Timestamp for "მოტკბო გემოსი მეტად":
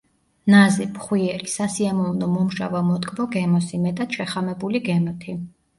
2.91-4.21